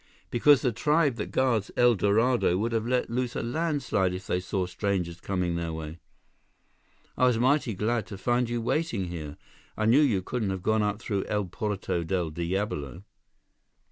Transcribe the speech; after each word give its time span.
"Because 0.31 0.63
the 0.63 0.71
tribe 0.71 1.17
that 1.17 1.29
guards 1.29 1.69
El 1.77 1.93
Dorado 1.93 2.57
would 2.57 2.71
have 2.71 2.87
let 2.87 3.11
loose 3.11 3.35
a 3.35 3.43
landslide 3.43 4.15
if 4.15 4.25
they 4.25 4.39
saw 4.39 4.65
strangers 4.65 5.21
coming 5.21 5.53
their 5.55 5.71
way. 5.71 5.99
I 7.15 7.27
was 7.27 7.37
mighty 7.37 7.75
glad 7.75 8.07
to 8.07 8.17
find 8.17 8.49
you 8.49 8.63
waiting 8.63 9.09
here. 9.09 9.37
I 9.77 9.85
knew 9.85 10.01
you 10.01 10.23
couldn't 10.23 10.49
have 10.49 10.63
gone 10.63 10.81
up 10.81 10.99
through 10.99 11.25
El 11.25 11.45
Porto 11.45 12.03
Del 12.03 12.31
Diablo." 12.31 13.03